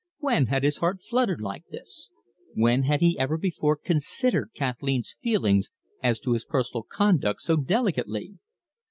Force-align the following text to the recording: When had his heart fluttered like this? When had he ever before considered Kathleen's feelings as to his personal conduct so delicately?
When 0.17 0.47
had 0.47 0.63
his 0.63 0.77
heart 0.79 1.03
fluttered 1.03 1.41
like 1.41 1.67
this? 1.67 2.09
When 2.55 2.85
had 2.85 3.01
he 3.01 3.19
ever 3.19 3.37
before 3.37 3.75
considered 3.75 4.49
Kathleen's 4.55 5.15
feelings 5.21 5.69
as 6.01 6.19
to 6.21 6.33
his 6.33 6.43
personal 6.43 6.81
conduct 6.89 7.39
so 7.41 7.55
delicately? 7.55 8.39